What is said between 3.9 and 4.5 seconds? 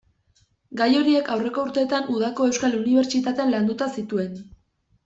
zituen.